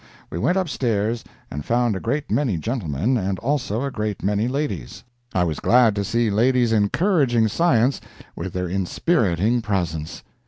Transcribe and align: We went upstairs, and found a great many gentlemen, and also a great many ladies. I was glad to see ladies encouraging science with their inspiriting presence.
We 0.31 0.39
went 0.39 0.57
upstairs, 0.57 1.23
and 1.51 1.63
found 1.63 1.95
a 1.95 1.99
great 1.99 2.31
many 2.31 2.57
gentlemen, 2.57 3.17
and 3.17 3.37
also 3.37 3.83
a 3.83 3.91
great 3.91 4.23
many 4.23 4.47
ladies. 4.47 5.03
I 5.31 5.43
was 5.43 5.59
glad 5.59 5.93
to 5.95 6.03
see 6.03 6.31
ladies 6.31 6.71
encouraging 6.73 7.47
science 7.49 8.01
with 8.35 8.51
their 8.51 8.67
inspiriting 8.67 9.61
presence. 9.61 10.23